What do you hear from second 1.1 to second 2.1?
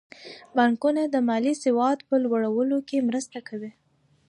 مالي سواد